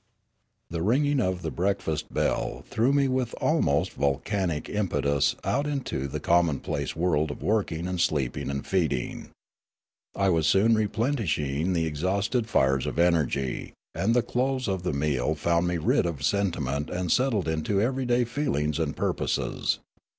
[0.71, 6.07] The ringing of the breakfast bell threw me with al most volcanic impetus out into
[6.07, 9.29] the commonplace world of working and sleeping and feeding.
[10.15, 14.91] I was soon re plenishing the exhausted fires of energ}', and the close of the
[14.91, 19.77] meal found me rid of sentiment and settled into ev^eryday feelings and purposes.